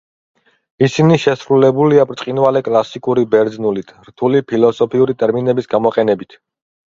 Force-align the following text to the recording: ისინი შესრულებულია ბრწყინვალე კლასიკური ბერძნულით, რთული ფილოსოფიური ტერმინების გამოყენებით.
ისინი 0.85 1.17
შესრულებულია 1.23 2.05
ბრწყინვალე 2.11 2.61
კლასიკური 2.69 3.25
ბერძნულით, 3.35 3.93
რთული 4.09 4.43
ფილოსოფიური 4.53 5.17
ტერმინების 5.21 5.71
გამოყენებით. 5.77 6.41